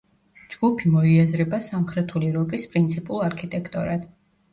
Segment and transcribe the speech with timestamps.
[0.51, 4.09] ჯგუფი მოიაზრება სამხრეთული როკის პრინციპულ არქიტექტორად.